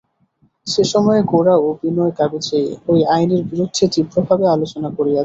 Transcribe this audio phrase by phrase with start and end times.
[0.67, 5.19] সে সময়ে গোরা ও বিনয় কাগজে ঐ আইনের বিরুদ্ধে তীব্রভাবে আলোচনা করিয়াছে।